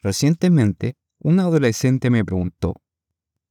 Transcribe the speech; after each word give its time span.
Recientemente, 0.00 0.96
un 1.18 1.40
adolescente 1.40 2.10
me 2.10 2.24
preguntó, 2.24 2.80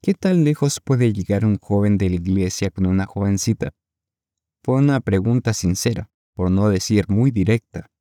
¿qué 0.02 0.14
tan 0.14 0.44
lejos 0.44 0.80
puede 0.80 1.12
llegar 1.12 1.44
un 1.44 1.58
joven 1.58 1.98
de 1.98 2.10
la 2.10 2.16
iglesia 2.16 2.72
con 2.72 2.86
una 2.86 3.06
jovencita? 3.06 3.74
Fue 4.64 4.76
una 4.76 5.02
pregunta 5.02 5.54
sincera, 5.54 6.10
por 6.34 6.50
no 6.50 6.70
decir 6.70 7.06
muy 7.10 7.32
directa. 7.32 7.92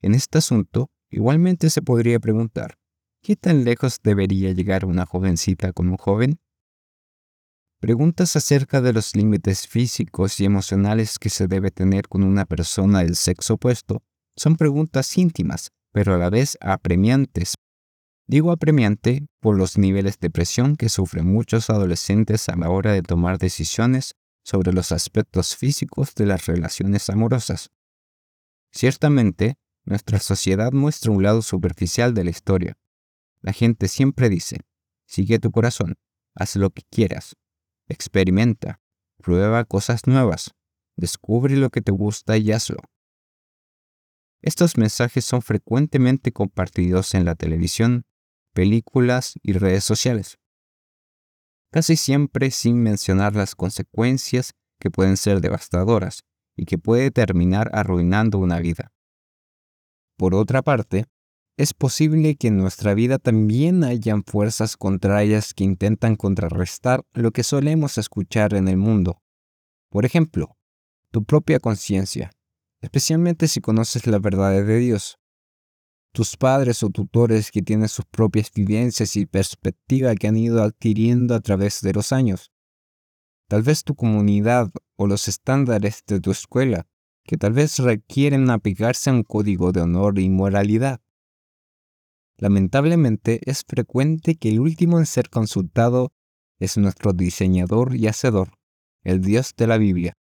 En 0.00 0.14
este 0.14 0.38
asunto, 0.38 0.90
igualmente 1.10 1.70
se 1.70 1.82
podría 1.82 2.18
preguntar, 2.18 2.76
¿qué 3.22 3.36
tan 3.36 3.62
lejos 3.62 4.00
debería 4.02 4.50
llegar 4.52 4.84
una 4.84 5.06
jovencita 5.06 5.72
con 5.72 5.88
un 5.88 5.96
joven? 5.96 6.40
Preguntas 7.78 8.34
acerca 8.36 8.80
de 8.80 8.92
los 8.92 9.14
límites 9.14 9.68
físicos 9.68 10.40
y 10.40 10.44
emocionales 10.44 11.18
que 11.18 11.30
se 11.30 11.46
debe 11.46 11.70
tener 11.70 12.08
con 12.08 12.24
una 12.24 12.44
persona 12.44 13.00
del 13.00 13.16
sexo 13.16 13.54
opuesto 13.54 14.02
son 14.36 14.56
preguntas 14.56 15.16
íntimas, 15.18 15.72
pero 15.92 16.14
a 16.14 16.18
la 16.18 16.30
vez 16.30 16.58
apremiantes 16.60 17.54
Digo 18.26 18.52
apremiante 18.52 19.26
por 19.40 19.58
los 19.58 19.76
niveles 19.76 20.18
de 20.18 20.30
presión 20.30 20.76
que 20.76 20.88
sufren 20.88 21.26
muchos 21.26 21.70
adolescentes 21.70 22.48
a 22.48 22.56
la 22.56 22.70
hora 22.70 22.92
de 22.92 23.02
tomar 23.02 23.38
decisiones 23.38 24.14
sobre 24.44 24.72
los 24.72 24.92
aspectos 24.92 25.56
físicos 25.56 26.14
de 26.14 26.26
las 26.26 26.46
relaciones 26.46 27.10
amorosas. 27.10 27.70
Ciertamente, 28.72 29.56
nuestra 29.84 30.18
sociedad 30.18 30.72
muestra 30.72 31.12
un 31.12 31.22
lado 31.22 31.42
superficial 31.42 32.14
de 32.14 32.24
la 32.24 32.30
historia. 32.30 32.78
La 33.40 33.52
gente 33.52 33.88
siempre 33.88 34.28
dice, 34.28 34.60
sigue 35.06 35.38
tu 35.38 35.50
corazón, 35.50 35.96
haz 36.34 36.56
lo 36.56 36.70
que 36.70 36.82
quieras, 36.90 37.36
experimenta, 37.88 38.80
prueba 39.18 39.64
cosas 39.64 40.06
nuevas, 40.06 40.52
descubre 40.96 41.56
lo 41.56 41.70
que 41.70 41.82
te 41.82 41.92
gusta 41.92 42.36
y 42.38 42.52
hazlo. 42.52 42.78
Estos 44.42 44.76
mensajes 44.76 45.24
son 45.24 45.40
frecuentemente 45.40 46.32
compartidos 46.32 47.14
en 47.14 47.24
la 47.24 47.36
televisión, 47.36 48.04
películas 48.52 49.34
y 49.42 49.52
redes 49.52 49.84
sociales. 49.84 50.38
Casi 51.70 51.96
siempre 51.96 52.50
sin 52.50 52.82
mencionar 52.82 53.36
las 53.36 53.54
consecuencias 53.54 54.54
que 54.80 54.90
pueden 54.90 55.16
ser 55.16 55.40
devastadoras 55.40 56.24
y 56.56 56.64
que 56.64 56.76
puede 56.76 57.12
terminar 57.12 57.70
arruinando 57.72 58.38
una 58.38 58.58
vida. 58.58 58.92
Por 60.18 60.34
otra 60.34 60.60
parte, 60.62 61.06
es 61.56 61.72
posible 61.72 62.34
que 62.34 62.48
en 62.48 62.56
nuestra 62.56 62.94
vida 62.94 63.18
también 63.18 63.84
hayan 63.84 64.24
fuerzas 64.24 64.76
contrarias 64.76 65.54
que 65.54 65.64
intentan 65.64 66.16
contrarrestar 66.16 67.04
lo 67.12 67.30
que 67.30 67.44
solemos 67.44 67.96
escuchar 67.96 68.54
en 68.54 68.66
el 68.66 68.76
mundo. 68.76 69.22
Por 69.88 70.04
ejemplo, 70.04 70.56
tu 71.10 71.24
propia 71.24 71.60
conciencia, 71.60 72.32
especialmente 72.82 73.48
si 73.48 73.60
conoces 73.60 74.06
la 74.06 74.18
verdad 74.18 74.50
de 74.50 74.78
Dios 74.78 75.18
tus 76.12 76.36
padres 76.36 76.82
o 76.82 76.90
tutores 76.90 77.50
que 77.50 77.62
tienen 77.62 77.88
sus 77.88 78.04
propias 78.04 78.52
vivencias 78.54 79.16
y 79.16 79.26
perspectiva 79.26 80.14
que 80.14 80.28
han 80.28 80.36
ido 80.36 80.62
adquiriendo 80.62 81.34
a 81.34 81.40
través 81.40 81.80
de 81.80 81.94
los 81.94 82.12
años. 82.12 82.52
Tal 83.48 83.62
vez 83.62 83.82
tu 83.82 83.94
comunidad 83.94 84.70
o 84.96 85.06
los 85.06 85.26
estándares 85.26 86.02
de 86.06 86.20
tu 86.20 86.30
escuela, 86.30 86.86
que 87.24 87.36
tal 87.36 87.52
vez 87.52 87.78
requieren 87.78 88.50
aplicarse 88.50 89.10
a 89.10 89.14
un 89.14 89.22
código 89.22 89.72
de 89.72 89.80
honor 89.80 90.18
y 90.18 90.28
moralidad. 90.28 91.00
Lamentablemente 92.36 93.40
es 93.44 93.62
frecuente 93.66 94.36
que 94.36 94.50
el 94.50 94.60
último 94.60 94.98
en 94.98 95.06
ser 95.06 95.30
consultado 95.30 96.12
es 96.58 96.76
nuestro 96.76 97.12
diseñador 97.12 97.94
y 97.96 98.06
hacedor, 98.06 98.58
el 99.02 99.20
Dios 99.20 99.54
de 99.56 99.66
la 99.66 99.78
Biblia. 99.78 100.14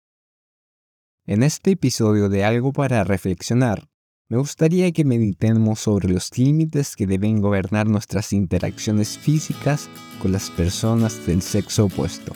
En 1.29 1.43
este 1.43 1.73
episodio 1.73 2.27
de 2.27 2.43
Algo 2.43 2.73
para 2.73 3.03
Reflexionar, 3.03 3.87
me 4.29 4.39
gustaría 4.39 4.91
que 4.91 5.05
meditemos 5.05 5.79
sobre 5.79 6.09
los 6.09 6.35
límites 6.35 6.95
que 6.95 7.05
deben 7.05 7.39
gobernar 7.39 7.85
nuestras 7.85 8.33
interacciones 8.33 9.15
físicas 9.15 9.89
con 10.23 10.31
las 10.31 10.49
personas 10.49 11.27
del 11.27 11.43
sexo 11.43 11.85
opuesto. 11.85 12.33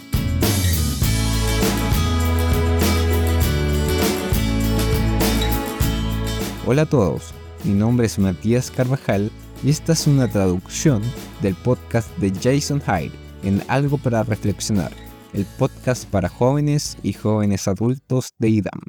Hola 6.68 6.84
a 6.84 6.86
todos, 6.86 7.34
mi 7.64 7.74
nombre 7.74 8.06
es 8.06 8.20
Matías 8.20 8.70
Carvajal 8.70 9.32
y 9.64 9.72
esta 9.72 9.94
es 9.94 10.06
una 10.06 10.28
traducción 10.28 11.02
del 11.42 11.56
podcast 11.56 12.16
de 12.20 12.30
Jason 12.30 12.80
Hyde 12.80 13.12
en 13.42 13.64
Algo 13.70 13.98
para 13.98 14.22
Reflexionar, 14.22 14.92
el 15.34 15.46
podcast 15.46 16.06
para 16.06 16.30
jóvenes 16.30 16.96
y 17.02 17.14
jóvenes 17.14 17.68
adultos 17.68 18.34
de 18.38 18.50
IDAM. 18.50 18.82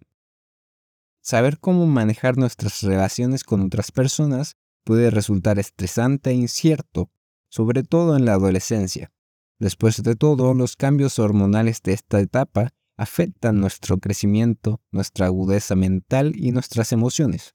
Saber 1.22 1.58
cómo 1.58 1.86
manejar 1.86 2.36
nuestras 2.36 2.82
relaciones 2.82 3.44
con 3.44 3.62
otras 3.62 3.90
personas 3.90 4.56
puede 4.84 5.10
resultar 5.10 5.58
estresante 5.58 6.30
e 6.30 6.34
incierto, 6.34 7.10
sobre 7.48 7.82
todo 7.82 8.16
en 8.16 8.26
la 8.26 8.34
adolescencia. 8.34 9.10
Después 9.58 10.02
de 10.02 10.16
todo, 10.16 10.52
los 10.52 10.76
cambios 10.76 11.18
hormonales 11.18 11.80
de 11.82 11.94
esta 11.94 12.20
etapa 12.20 12.74
afectan 12.98 13.58
nuestro 13.58 13.96
crecimiento, 13.96 14.82
nuestra 14.90 15.26
agudeza 15.26 15.74
mental 15.74 16.34
y 16.36 16.52
nuestras 16.52 16.92
emociones. 16.92 17.54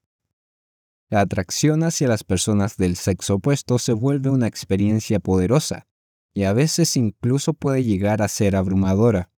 La 1.09 1.21
atracción 1.21 1.83
hacia 1.83 2.07
las 2.07 2.23
personas 2.23 2.75
del 2.77 2.95
sexo 2.95 3.35
opuesto 3.35 3.77
se 3.77 3.93
vuelve 3.93 4.31
una 4.31 4.47
experiencia 4.47 5.19
poderosa 5.19 5.88
y 6.33 6.43
a 6.43 6.53
veces 6.53 6.95
incluso 6.95 7.53
puede 7.53 7.83
llegar 7.83 8.21
a 8.21 8.27
ser 8.27 8.55
abrumadora. 8.55 9.31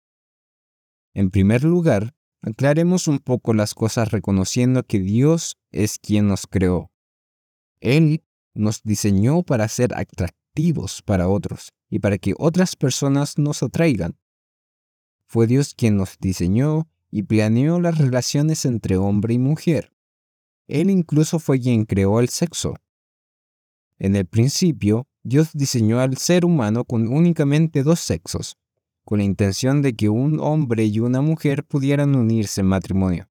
En 1.15 1.31
primer 1.31 1.65
lugar, 1.65 2.15
Aclaremos 2.43 3.07
un 3.07 3.19
poco 3.19 3.53
las 3.53 3.75
cosas 3.75 4.11
reconociendo 4.11 4.83
que 4.83 4.99
Dios 4.99 5.59
es 5.73 5.99
quien 5.99 6.27
nos 6.27 6.47
creó. 6.47 6.91
Él 7.81 8.25
nos 8.55 8.83
diseñó 8.83 9.43
para 9.43 9.69
ser 9.69 9.95
atractivos 9.95 11.03
para 11.03 11.29
otros 11.29 11.73
y 11.91 11.99
para 11.99 12.17
que 12.17 12.35
otras 12.39 12.77
personas 12.77 13.37
nos 13.37 13.63
atraigan. 13.63 14.19
Fue 15.27 15.47
Dios 15.47 15.75
quien 15.75 15.97
nos 15.97 16.17
diseñó 16.19 16.89
y 17.11 17.25
planeó 17.25 17.79
las 17.79 17.99
relaciones 17.99 18.65
entre 18.65 18.97
hombre 18.97 19.35
y 19.35 19.39
mujer. 19.39 19.93
Él 20.67 20.89
incluso 20.89 21.41
fue 21.41 21.61
quien 21.61 21.85
creó 21.85 22.21
el 22.21 22.31
sexo. 22.31 22.75
En 23.99 24.17
el 24.17 24.25
principio, 24.25 25.09
Dios 25.23 25.51
diseñó 25.53 26.01
al 26.01 26.17
ser 26.17 26.45
humano 26.45 26.85
con 26.85 27.09
únicamente 27.09 27.83
dos 27.83 28.01
sexos, 28.01 28.57
con 29.05 29.19
la 29.19 29.25
intención 29.25 29.83
de 29.83 29.95
que 29.95 30.09
un 30.09 30.41
hombre 30.41 30.85
y 30.85 31.01
una 31.01 31.21
mujer 31.21 31.65
pudieran 31.65 32.15
unirse 32.15 32.63
en 32.63 32.69
matrimonio. 32.69 33.29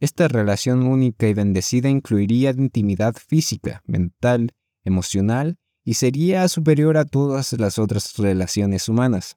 Esta 0.00 0.28
relación 0.28 0.82
única 0.82 1.26
y 1.28 1.34
bendecida 1.34 1.88
incluiría 1.88 2.50
intimidad 2.50 3.14
física, 3.14 3.82
mental, 3.86 4.52
emocional 4.84 5.56
y 5.84 5.94
sería 5.94 6.46
superior 6.48 6.96
a 6.96 7.04
todas 7.04 7.52
las 7.54 7.78
otras 7.78 8.16
relaciones 8.18 8.88
humanas. 8.88 9.36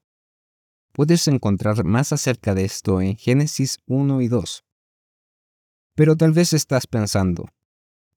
Puedes 0.91 1.27
encontrar 1.27 1.83
más 1.83 2.11
acerca 2.11 2.55
de 2.55 2.65
esto 2.65 3.01
en 3.01 3.15
Génesis 3.15 3.77
1 3.85 4.21
y 4.21 4.27
2. 4.27 4.65
Pero 5.95 6.17
tal 6.17 6.31
vez 6.31 6.53
estás 6.53 6.87
pensando, 6.87 7.49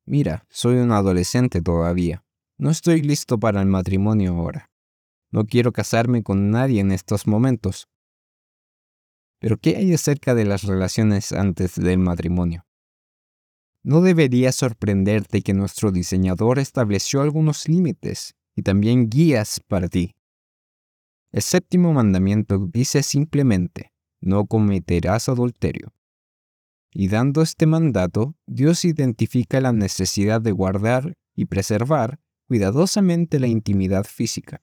mira, 0.04 0.46
soy 0.48 0.76
un 0.76 0.92
adolescente 0.92 1.60
todavía, 1.60 2.24
no 2.60 2.68
estoy 2.68 3.00
listo 3.00 3.40
para 3.40 3.62
el 3.62 3.66
matrimonio 3.66 4.34
ahora. 4.36 4.70
No 5.32 5.46
quiero 5.46 5.72
casarme 5.72 6.22
con 6.22 6.50
nadie 6.50 6.80
en 6.80 6.92
estos 6.92 7.26
momentos. 7.26 7.88
Pero 9.38 9.56
¿qué 9.56 9.76
hay 9.76 9.94
acerca 9.94 10.34
de 10.34 10.44
las 10.44 10.64
relaciones 10.64 11.32
antes 11.32 11.76
del 11.76 11.98
matrimonio? 11.98 12.66
No 13.82 14.02
debería 14.02 14.52
sorprenderte 14.52 15.40
que 15.40 15.54
nuestro 15.54 15.90
diseñador 15.90 16.58
estableció 16.58 17.22
algunos 17.22 17.66
límites 17.66 18.34
y 18.54 18.60
también 18.60 19.08
guías 19.08 19.60
para 19.66 19.88
ti. 19.88 20.14
El 21.32 21.40
séptimo 21.40 21.94
mandamiento 21.94 22.58
dice 22.58 23.02
simplemente, 23.02 23.94
no 24.20 24.44
cometerás 24.44 25.30
adulterio. 25.30 25.94
Y 26.92 27.08
dando 27.08 27.40
este 27.40 27.64
mandato, 27.64 28.34
Dios 28.46 28.84
identifica 28.84 29.62
la 29.62 29.72
necesidad 29.72 30.42
de 30.42 30.52
guardar 30.52 31.14
y 31.34 31.46
preservar 31.46 32.20
cuidadosamente 32.50 33.38
la 33.38 33.46
intimidad 33.46 34.02
física. 34.02 34.60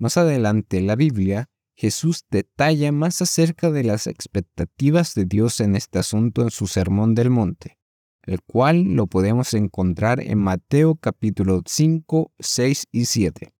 Más 0.00 0.16
adelante 0.16 0.78
en 0.78 0.88
la 0.88 0.96
Biblia, 0.96 1.48
Jesús 1.76 2.24
detalla 2.28 2.90
más 2.90 3.22
acerca 3.22 3.70
de 3.70 3.84
las 3.84 4.08
expectativas 4.08 5.14
de 5.14 5.24
Dios 5.24 5.60
en 5.60 5.76
este 5.76 6.00
asunto 6.00 6.42
en 6.42 6.50
su 6.50 6.66
Sermón 6.66 7.14
del 7.14 7.30
Monte, 7.30 7.78
el 8.24 8.42
cual 8.42 8.82
lo 8.96 9.06
podemos 9.06 9.54
encontrar 9.54 10.18
en 10.18 10.38
Mateo 10.38 10.96
capítulo 10.96 11.62
5, 11.64 12.32
6 12.40 12.86
y 12.90 13.04
7. 13.04 13.54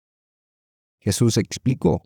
Jesús 0.99 1.37
explicó, 1.37 2.03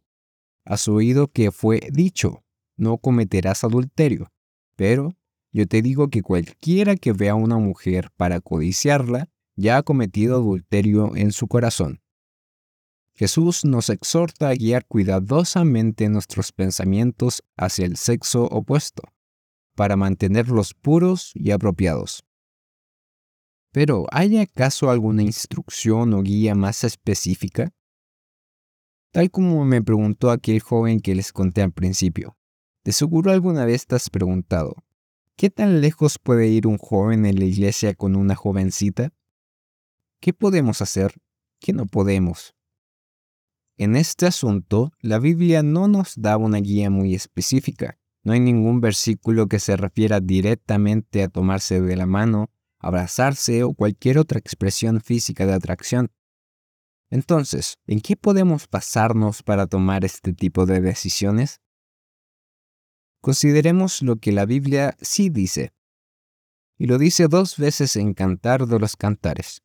Has 0.66 0.88
oído 0.88 1.30
que 1.30 1.52
fue 1.52 1.82
dicho, 1.92 2.44
no 2.76 3.00
cometerás 3.00 3.64
adulterio, 3.64 4.32
pero 4.76 5.18
yo 5.52 5.66
te 5.66 5.82
digo 5.82 6.12
que 6.12 6.22
cualquiera 6.22 6.96
que 6.96 7.12
vea 7.12 7.32
a 7.32 7.36
una 7.36 7.58
mujer 7.58 8.12
para 8.18 8.40
codiciarla, 8.40 9.32
ya 9.58 9.78
ha 9.78 9.84
cometido 9.84 10.36
adulterio 10.38 11.16
en 11.18 11.34
su 11.34 11.48
corazón. 11.48 12.00
Jesús 13.14 13.66
nos 13.66 13.90
exhorta 13.90 14.50
a 14.50 14.54
guiar 14.54 14.86
cuidadosamente 14.86 16.08
nuestros 16.08 16.52
pensamientos 16.52 17.44
hacia 17.58 17.86
el 17.86 17.98
sexo 17.98 18.44
opuesto, 18.44 19.02
para 19.76 19.98
mantenerlos 19.98 20.76
puros 20.76 21.32
y 21.34 21.50
apropiados. 21.50 22.24
Pero, 23.72 24.06
¿hay 24.12 24.38
acaso 24.38 24.92
alguna 24.92 25.24
instrucción 25.24 26.14
o 26.14 26.22
guía 26.22 26.54
más 26.54 26.84
específica? 26.84 27.74
Tal 29.12 29.32
como 29.32 29.66
me 29.66 29.82
preguntó 29.82 30.30
aquel 30.30 30.60
joven 30.60 31.00
que 31.00 31.16
les 31.16 31.34
conté 31.34 31.64
al 31.64 31.72
principio. 31.72 32.38
De 32.84 32.92
seguro 32.92 33.32
alguna 33.32 33.66
vez 33.66 33.88
te 33.88 33.96
has 33.96 34.12
preguntado, 34.12 34.76
¿qué 35.36 35.50
tan 35.50 35.82
lejos 35.82 36.20
puede 36.20 36.48
ir 36.48 36.68
un 36.68 36.78
joven 36.78 37.26
en 37.26 37.40
la 37.40 37.46
iglesia 37.46 37.96
con 37.96 38.16
una 38.16 38.36
jovencita? 38.36 39.12
¿Qué 40.20 40.34
podemos 40.34 40.82
hacer? 40.82 41.14
¿Qué 41.60 41.74
no 41.74 41.86
podemos? 41.86 42.56
En 43.78 43.96
este 43.96 44.26
asunto, 44.26 44.92
la 45.00 45.20
Biblia 45.20 45.62
no 45.62 45.88
nos 45.88 46.16
da 46.16 46.38
una 46.38 46.58
guía 46.58 46.90
muy 46.90 47.14
específica. 47.14 48.00
No 48.24 48.34
hay 48.34 48.40
ningún 48.40 48.82
versículo 48.82 49.48
que 49.48 49.60
se 49.60 49.78
refiera 49.78 50.20
directamente 50.20 51.22
a 51.22 51.28
tomarse 51.28 51.80
de 51.80 51.96
la 51.96 52.08
mano, 52.08 52.50
abrazarse 52.80 53.64
o 53.64 53.74
cualquier 53.74 54.18
otra 54.18 54.40
expresión 54.40 55.00
física 55.02 55.46
de 55.46 55.54
atracción. 55.54 56.12
Entonces, 57.12 57.78
¿en 57.86 58.02
qué 58.02 58.18
podemos 58.18 58.68
basarnos 58.70 59.44
para 59.44 59.68
tomar 59.68 60.04
este 60.04 60.34
tipo 60.34 60.66
de 60.66 60.82
decisiones? 60.82 61.62
Consideremos 63.22 64.02
lo 64.02 64.18
que 64.18 64.32
la 64.32 64.46
Biblia 64.46 64.98
sí 65.02 65.30
dice. 65.30 65.72
Y 66.78 66.88
lo 66.88 66.98
dice 66.98 67.28
dos 67.28 67.58
veces 67.58 67.96
en 67.96 68.14
Cantar 68.14 68.68
de 68.68 68.80
los 68.80 68.96
Cantares. 68.96 69.62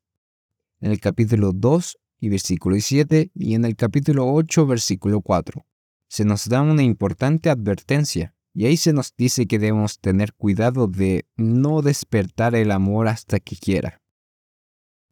En 0.82 0.90
el 0.90 0.99
capítulo 0.99 1.52
2 1.52 1.96
y 2.19 2.29
versículo 2.29 2.75
7 2.76 3.31
y 3.37 3.55
en 3.55 3.64
el 3.64 3.76
capítulo 3.76 4.26
8 4.34 4.67
versículo 4.67 5.20
4. 5.20 5.64
Se 6.08 6.25
nos 6.25 6.49
da 6.49 6.61
una 6.61 6.82
importante 6.82 7.50
advertencia 7.50 8.34
y 8.52 8.67
ahí 8.67 8.76
se 8.76 8.93
nos 8.93 9.14
dice 9.17 9.46
que 9.46 9.61
debemos 9.61 10.00
tener 10.00 10.34
cuidado 10.34 10.88
de 10.88 11.25
no 11.37 11.82
despertar 11.82 12.56
el 12.56 12.73
amor 12.73 13.06
hasta 13.06 13.38
que 13.38 13.55
quiera. 13.55 14.02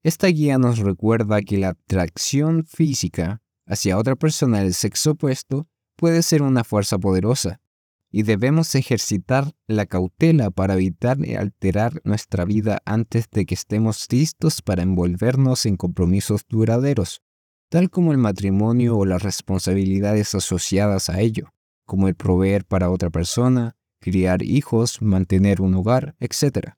Esta 0.03 0.27
guía 0.27 0.59
nos 0.59 0.81
recuerda 0.81 1.41
que 1.41 1.59
la 1.59 1.69
atracción 1.69 2.65
física 2.65 3.41
hacia 3.65 3.97
otra 3.97 4.17
persona 4.17 4.63
del 4.63 4.75
sexo 4.75 5.13
opuesto 5.13 5.69
puede 5.95 6.23
ser 6.23 6.43
una 6.43 6.65
fuerza 6.65 6.99
poderosa 6.99 7.61
y 8.11 8.25
debemos 8.25 8.75
ejercitar 8.75 9.53
la 9.67 9.87
cautela 9.87 10.51
para 10.51 10.75
evitar 10.75 11.19
alterar 11.39 12.01
nuestra 12.05 12.45
vida 12.45 12.83
antes 12.85 13.31
de 13.31 13.47
que 13.47 13.55
estemos 13.55 14.07
listos 14.11 14.63
para 14.63 14.83
envolvernos 14.83 15.65
en 15.67 15.77
compromisos 15.77 16.43
duraderos, 16.49 17.23
tal 17.69 17.89
como 17.89 18.13
el 18.13 18.19
matrimonio 18.19 18.97
o 18.97 19.07
las 19.07 19.23
responsabilidades 19.23 20.35
asociadas 20.35 21.09
a 21.09 21.21
ello, 21.21 21.53
como 21.87 22.09
el 22.09 22.17
proveer 22.17 22.65
para 22.65 22.91
otra 22.91 23.11
persona, 23.11 23.77
criar 24.01 24.43
hijos, 24.43 25.01
mantener 25.03 25.61
un 25.61 25.75
hogar, 25.75 26.17
etc. 26.19 26.71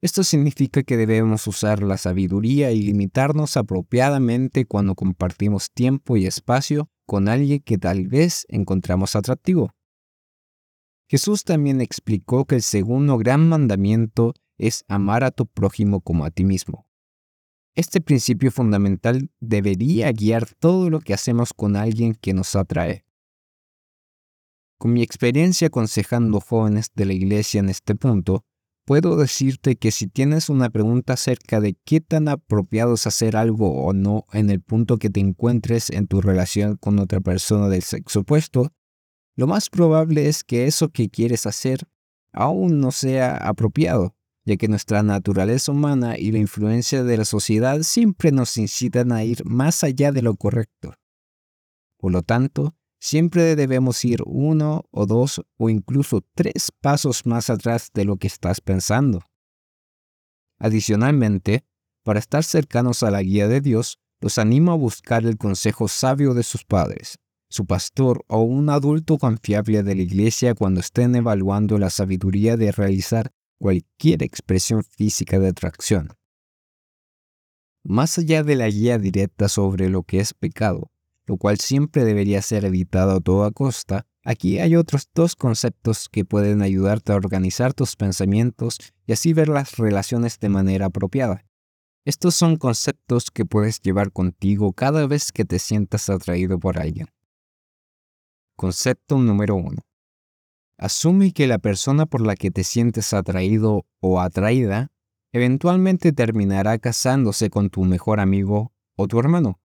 Esto 0.00 0.22
significa 0.22 0.82
que 0.82 0.96
debemos 0.96 1.46
usar 1.48 1.82
la 1.82 1.96
sabiduría 1.96 2.70
y 2.70 2.82
limitarnos 2.82 3.56
apropiadamente 3.56 4.66
cuando 4.66 4.94
compartimos 4.94 5.70
tiempo 5.72 6.16
y 6.16 6.26
espacio 6.26 6.88
con 7.06 7.26
alguien 7.28 7.60
que 7.60 7.78
tal 7.78 8.06
vez 8.06 8.46
encontramos 8.48 9.16
atractivo 9.16 9.72
Jesús 11.14 11.44
también 11.44 11.80
explicó 11.80 12.44
que 12.44 12.56
el 12.56 12.62
segundo 12.62 13.18
gran 13.18 13.48
mandamiento 13.48 14.34
es 14.58 14.84
amar 14.88 15.22
a 15.22 15.30
tu 15.30 15.46
prójimo 15.46 16.00
como 16.00 16.24
a 16.24 16.32
ti 16.32 16.44
mismo. 16.44 16.88
Este 17.76 18.00
principio 18.00 18.50
fundamental 18.50 19.30
debería 19.38 20.10
guiar 20.10 20.48
todo 20.58 20.90
lo 20.90 20.98
que 20.98 21.14
hacemos 21.14 21.52
con 21.54 21.76
alguien 21.76 22.16
que 22.16 22.34
nos 22.34 22.56
atrae. 22.56 23.04
Con 24.76 24.92
mi 24.92 25.02
experiencia 25.02 25.68
aconsejando 25.68 26.40
jóvenes 26.40 26.90
de 26.96 27.04
la 27.04 27.12
iglesia 27.12 27.60
en 27.60 27.68
este 27.68 27.94
punto, 27.94 28.44
puedo 28.84 29.16
decirte 29.16 29.76
que 29.76 29.92
si 29.92 30.08
tienes 30.08 30.48
una 30.48 30.68
pregunta 30.68 31.12
acerca 31.12 31.60
de 31.60 31.76
qué 31.84 32.00
tan 32.00 32.26
apropiado 32.26 32.94
es 32.94 33.06
hacer 33.06 33.36
algo 33.36 33.84
o 33.84 33.92
no 33.92 34.24
en 34.32 34.50
el 34.50 34.60
punto 34.60 34.96
que 34.96 35.10
te 35.10 35.20
encuentres 35.20 35.90
en 35.90 36.08
tu 36.08 36.20
relación 36.20 36.76
con 36.76 36.98
otra 36.98 37.20
persona 37.20 37.68
del 37.68 37.82
sexo 37.82 38.22
opuesto, 38.22 38.72
lo 39.36 39.46
más 39.48 39.68
probable 39.68 40.28
es 40.28 40.44
que 40.44 40.66
eso 40.66 40.90
que 40.90 41.10
quieres 41.10 41.46
hacer 41.46 41.88
aún 42.32 42.80
no 42.80 42.92
sea 42.92 43.36
apropiado, 43.36 44.14
ya 44.44 44.56
que 44.56 44.68
nuestra 44.68 45.02
naturaleza 45.02 45.72
humana 45.72 46.16
y 46.18 46.30
la 46.30 46.38
influencia 46.38 47.02
de 47.02 47.16
la 47.16 47.24
sociedad 47.24 47.82
siempre 47.82 48.30
nos 48.30 48.56
incitan 48.58 49.10
a 49.12 49.24
ir 49.24 49.44
más 49.44 49.82
allá 49.82 50.12
de 50.12 50.22
lo 50.22 50.36
correcto. 50.36 50.94
Por 51.98 52.12
lo 52.12 52.22
tanto, 52.22 52.76
siempre 53.00 53.56
debemos 53.56 54.04
ir 54.04 54.20
uno 54.24 54.84
o 54.90 55.06
dos 55.06 55.42
o 55.56 55.68
incluso 55.68 56.24
tres 56.34 56.70
pasos 56.80 57.26
más 57.26 57.50
atrás 57.50 57.90
de 57.92 58.04
lo 58.04 58.16
que 58.16 58.28
estás 58.28 58.60
pensando. 58.60 59.22
Adicionalmente, 60.58 61.64
para 62.04 62.20
estar 62.20 62.44
cercanos 62.44 63.02
a 63.02 63.10
la 63.10 63.22
guía 63.22 63.48
de 63.48 63.60
Dios, 63.60 63.98
los 64.20 64.38
animo 64.38 64.72
a 64.72 64.76
buscar 64.76 65.24
el 65.24 65.38
consejo 65.38 65.88
sabio 65.88 66.34
de 66.34 66.42
sus 66.42 66.64
padres 66.64 67.18
su 67.54 67.66
pastor 67.66 68.24
o 68.26 68.40
un 68.40 68.68
adulto 68.68 69.16
confiable 69.16 69.84
de 69.84 69.94
la 69.94 70.02
iglesia 70.02 70.56
cuando 70.56 70.80
estén 70.80 71.14
evaluando 71.14 71.78
la 71.78 71.88
sabiduría 71.88 72.56
de 72.56 72.72
realizar 72.72 73.30
cualquier 73.58 74.24
expresión 74.24 74.82
física 74.82 75.38
de 75.38 75.48
atracción. 75.48 76.08
Más 77.84 78.18
allá 78.18 78.42
de 78.42 78.56
la 78.56 78.68
guía 78.68 78.98
directa 78.98 79.48
sobre 79.48 79.88
lo 79.88 80.02
que 80.02 80.18
es 80.18 80.34
pecado, 80.34 80.90
lo 81.26 81.36
cual 81.36 81.60
siempre 81.60 82.04
debería 82.04 82.42
ser 82.42 82.64
evitado 82.64 83.12
a 83.12 83.20
toda 83.20 83.52
costa, 83.52 84.04
aquí 84.24 84.58
hay 84.58 84.74
otros 84.74 85.08
dos 85.14 85.36
conceptos 85.36 86.08
que 86.08 86.24
pueden 86.24 86.60
ayudarte 86.60 87.12
a 87.12 87.16
organizar 87.16 87.72
tus 87.72 87.94
pensamientos 87.94 88.78
y 89.06 89.12
así 89.12 89.32
ver 89.32 89.48
las 89.48 89.76
relaciones 89.76 90.40
de 90.40 90.48
manera 90.48 90.86
apropiada. 90.86 91.44
Estos 92.04 92.34
son 92.34 92.56
conceptos 92.56 93.30
que 93.30 93.46
puedes 93.46 93.80
llevar 93.80 94.10
contigo 94.10 94.72
cada 94.72 95.06
vez 95.06 95.30
que 95.30 95.44
te 95.44 95.60
sientas 95.60 96.10
atraído 96.10 96.58
por 96.58 96.80
alguien. 96.80 97.06
Concepto 98.56 99.18
número 99.18 99.56
uno. 99.56 99.82
Asume 100.78 101.32
que 101.32 101.46
la 101.46 101.58
persona 101.58 102.06
por 102.06 102.20
la 102.20 102.36
que 102.36 102.50
te 102.50 102.64
sientes 102.64 103.12
atraído 103.12 103.86
o 104.00 104.20
atraída 104.20 104.92
eventualmente 105.32 106.12
terminará 106.12 106.78
casándose 106.78 107.50
con 107.50 107.68
tu 107.70 107.84
mejor 107.84 108.20
amigo 108.20 108.72
o 108.96 109.08
tu 109.08 109.18
hermano. 109.18 109.60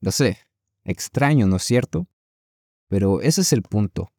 Lo 0.00 0.12
sé, 0.12 0.38
extraño, 0.84 1.46
¿no 1.46 1.56
es 1.56 1.62
cierto? 1.62 2.06
Pero 2.88 3.22
ese 3.22 3.40
es 3.40 3.52
el 3.52 3.62
punto. 3.62 4.12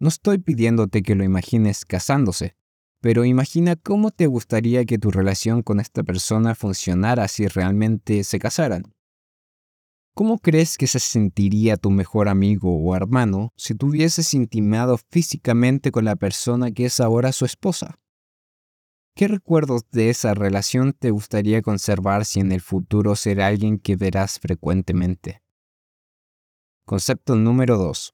No 0.00 0.08
estoy 0.08 0.38
pidiéndote 0.38 1.02
que 1.02 1.14
lo 1.14 1.24
imagines 1.24 1.84
casándose, 1.84 2.56
pero 3.00 3.24
imagina 3.24 3.76
cómo 3.76 4.10
te 4.10 4.26
gustaría 4.26 4.84
que 4.84 4.98
tu 4.98 5.10
relación 5.10 5.62
con 5.62 5.80
esta 5.80 6.02
persona 6.02 6.54
funcionara 6.54 7.28
si 7.28 7.46
realmente 7.46 8.24
se 8.24 8.38
casaran. 8.38 8.94
¿Cómo 10.18 10.40
crees 10.40 10.76
que 10.76 10.88
se 10.88 10.98
sentiría 10.98 11.76
tu 11.76 11.90
mejor 11.92 12.28
amigo 12.28 12.76
o 12.76 12.96
hermano 12.96 13.52
si 13.54 13.76
tuvieses 13.76 14.34
intimado 14.34 14.98
físicamente 14.98 15.92
con 15.92 16.04
la 16.04 16.16
persona 16.16 16.72
que 16.72 16.86
es 16.86 16.98
ahora 16.98 17.30
su 17.30 17.44
esposa? 17.44 18.00
¿Qué 19.14 19.28
recuerdos 19.28 19.82
de 19.92 20.10
esa 20.10 20.34
relación 20.34 20.92
te 20.92 21.12
gustaría 21.12 21.62
conservar 21.62 22.24
si 22.24 22.40
en 22.40 22.50
el 22.50 22.60
futuro 22.60 23.14
será 23.14 23.46
alguien 23.46 23.78
que 23.78 23.94
verás 23.94 24.40
frecuentemente? 24.40 25.40
Concepto 26.84 27.36
número 27.36 27.78
2. 27.78 28.12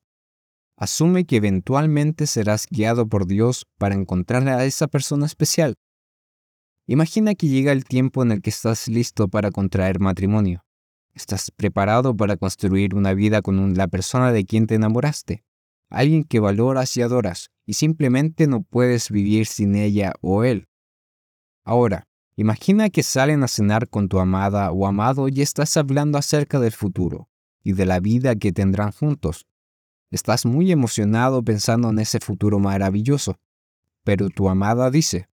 Asume 0.77 1.25
que 1.25 1.37
eventualmente 1.37 2.27
serás 2.27 2.67
guiado 2.71 3.09
por 3.09 3.27
Dios 3.27 3.67
para 3.79 3.95
encontrar 3.95 4.47
a 4.47 4.67
esa 4.67 4.89
persona 4.89 5.25
especial. 5.25 5.73
Imagina 6.87 7.35
que 7.35 7.49
llega 7.49 7.73
el 7.73 7.87
tiempo 7.87 8.23
en 8.23 8.33
el 8.33 8.43
que 8.43 8.51
estás 8.51 8.89
listo 8.89 9.29
para 9.29 9.51
contraer 9.51 10.01
matrimonio. 10.01 10.64
¿Estás 11.15 11.53
preparado 11.53 12.17
para 12.17 12.37
construir 12.37 12.97
una 12.97 13.15
vida 13.15 13.41
con 13.41 13.75
la 13.75 13.87
persona 13.87 14.33
de 14.33 14.45
quien 14.45 14.67
te 14.67 14.75
enamoraste? 14.75 15.45
Alguien 15.89 16.25
que 16.25 16.41
valoras 16.41 16.97
y 16.97 17.03
adoras 17.03 17.51
y 17.65 17.75
simplemente 17.75 18.49
no 18.49 18.63
puedes 18.63 19.11
vivir 19.11 19.47
sin 19.47 19.77
ella 19.77 20.15
o 20.23 20.43
él. 20.43 20.67
Ahora, 21.65 22.09
imagina 22.35 22.91
que 22.91 23.05
salen 23.05 23.45
a 23.45 23.49
cenar 23.49 23.89
con 23.89 24.09
tu 24.09 24.19
amada 24.19 24.73
o 24.73 24.89
amado 24.89 25.29
y 25.29 25.41
estás 25.41 25.77
hablando 25.77 26.19
acerca 26.19 26.59
del 26.59 26.73
futuro 26.73 27.29
y 27.63 27.75
de 27.75 27.87
la 27.87 28.01
vida 28.01 28.35
que 28.35 28.53
tendrán 28.53 28.91
juntos. 28.91 29.47
Estás 30.11 30.45
muy 30.45 30.73
emocionado 30.73 31.45
pensando 31.45 31.91
en 31.91 32.01
ese 32.01 32.19
futuro 32.19 32.59
maravilloso, 32.59 33.39
pero 34.03 34.31
tu 34.31 34.49
amada 34.49 34.91
dice, 34.91 35.29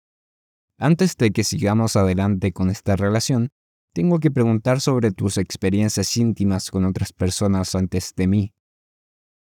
antes 0.77 1.17
de 1.17 1.31
que 1.31 1.45
sigamos 1.45 1.95
adelante 1.95 2.53
con 2.53 2.69
esta 2.69 2.97
relación, 2.97 3.51
tengo 3.99 4.21
que 4.21 4.31
preguntar 4.31 4.81
sobre 4.81 5.11
tus 5.11 5.39
experiencias 5.39 6.17
íntimas 6.17 6.71
con 6.71 6.85
otras 6.85 7.13
personas 7.13 7.75
antes 7.75 8.15
de 8.15 8.29
mí. 8.29 8.55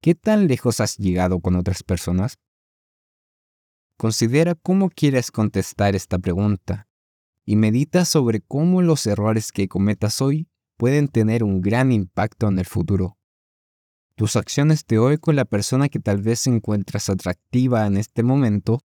¿Qué 0.02 0.16
tan 0.16 0.48
lejos 0.48 0.82
has 0.82 0.98
llegado 0.98 1.40
con 1.40 1.56
otras 1.56 1.82
personas? 1.82 2.38
Considera 3.96 4.56
cómo 4.56 4.90
quieres 4.90 5.32
contestar 5.32 5.96
esta 5.96 6.20
pregunta 6.20 6.90
y 7.46 7.56
medita 7.56 8.04
sobre 8.04 8.42
cómo 8.42 8.82
los 8.82 9.06
errores 9.08 9.54
que 9.54 9.70
cometas 9.70 10.20
hoy 10.20 10.50
pueden 10.76 11.08
tener 11.08 11.42
un 11.46 11.62
gran 11.62 11.94
impacto 11.94 12.50
en 12.50 12.60
el 12.60 12.66
futuro. 12.66 13.18
Tus 14.16 14.36
acciones 14.36 14.86
de 14.86 15.00
hoy 15.00 15.20
con 15.20 15.38
la 15.38 15.46
persona 15.46 15.88
que 15.88 16.00
tal 16.00 16.22
vez 16.22 16.48
encuentras 16.48 17.08
atractiva 17.08 17.88
en 17.88 17.96
este 17.96 18.24
momento 18.24 18.82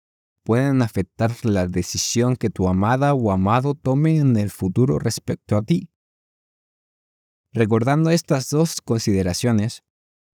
pueden 0.43 0.83
afectar 0.83 1.33
la 1.45 1.67
decisión 1.67 2.37
que 2.37 2.51
tu 2.51 2.69
amada 2.69 3.15
o 3.15 3.31
amado 3.31 3.75
tome 3.75 4.17
en 4.17 4.37
el 4.37 4.51
futuro 4.51 4.99
respecto 4.99 5.57
a 5.57 5.63
ti. 5.63 5.89
Recordando 7.53 8.11
estas 8.11 8.49
dos 8.51 8.81
consideraciones, 8.81 9.83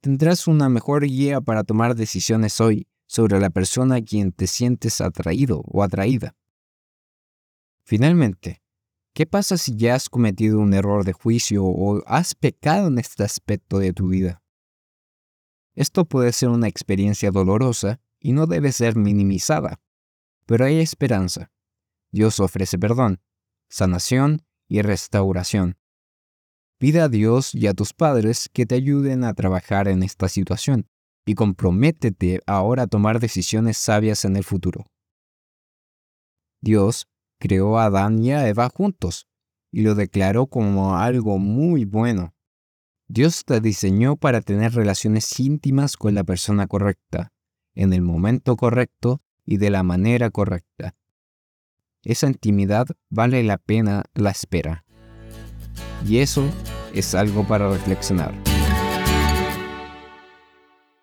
tendrás 0.01 0.47
una 0.47 0.69
mejor 0.69 1.05
guía 1.05 1.41
para 1.41 1.65
tomar 1.65 1.95
decisiones 1.95 2.61
hoy 2.61 2.87
sobre 3.07 3.41
la 3.41 3.51
persona 3.51 3.97
a 3.97 4.03
quien 4.03 4.33
te 4.33 4.47
sientes 4.47 5.01
atraído 5.01 5.63
o 5.65 5.83
atraída. 5.83 6.37
Finalmente, 7.83 8.63
¿qué 9.15 9.27
pasa 9.27 9.57
si 9.57 9.75
ya 9.75 9.95
has 9.95 10.09
cometido 10.09 10.61
un 10.61 10.75
error 10.75 11.05
de 11.05 11.13
juicio 11.13 11.65
o 11.65 12.03
has 12.07 12.35
pecado 12.35 12.89
en 12.89 12.99
este 12.99 13.25
aspecto 13.25 13.79
de 13.79 13.93
tu 13.93 14.09
vida? 14.09 14.43
Esto 15.75 16.05
puede 16.05 16.33
ser 16.33 16.51
una 16.51 16.69
experiencia 16.69 17.31
dolorosa 17.31 18.01
y 18.21 18.33
no 18.33 18.47
debe 18.47 18.73
ser 18.73 18.97
minimizada, 18.97 19.81
pero 20.49 20.65
hay 20.65 20.81
esperanza. 20.81 21.53
Dios 22.11 22.41
ofrece 22.41 22.79
perdón, 22.79 23.21
sanación 23.69 24.47
y 24.67 24.81
restauración. 24.81 25.77
Pide 26.79 27.03
a 27.03 27.11
Dios 27.11 27.55
y 27.55 27.67
a 27.67 27.75
tus 27.75 27.93
padres 27.93 28.49
que 28.51 28.65
te 28.65 28.77
ayuden 28.77 29.25
a 29.25 29.35
trabajar 29.35 29.89
en 29.89 30.03
esta 30.03 30.27
situación 30.31 30.89
y 31.27 31.35
comprométete 31.35 32.41
ahora 32.47 32.85
a 32.85 32.87
tomar 32.87 33.21
decisiones 33.21 33.77
sabias 33.77 34.25
en 34.25 34.37
el 34.37 34.45
futuro. 34.45 34.87
Dios 36.63 37.09
creó 37.39 37.79
a 37.79 37.85
Adán 37.85 38.19
y 38.25 38.33
a 38.33 38.49
Eva 38.49 38.71
juntos 38.75 39.29
y 39.71 39.83
lo 39.83 39.95
declaró 39.95 40.47
como 40.47 40.97
algo 40.97 41.39
muy 41.39 41.85
bueno. 41.85 42.35
Dios 43.07 43.45
te 43.45 43.61
diseñó 43.61 44.17
para 44.17 44.41
tener 44.41 44.73
relaciones 44.73 45.39
íntimas 45.39 45.99
con 45.99 46.15
la 46.15 46.25
persona 46.25 46.67
correcta, 46.67 47.35
en 47.75 47.93
el 47.93 48.01
momento 48.01 48.57
correcto 48.57 49.21
y 49.49 49.57
de 49.57 49.71
la 49.71 49.83
manera 49.83 50.29
correcta. 50.29 50.95
Esa 52.03 52.27
intimidad 52.27 52.87
vale 53.09 53.43
la 53.43 53.57
pena 53.57 54.05
la 54.13 54.31
espera. 54.31 54.85
Y 56.07 56.19
eso 56.19 56.45
es 56.93 57.15
algo 57.15 57.49
para 57.49 57.71
reflexionar. 57.71 58.35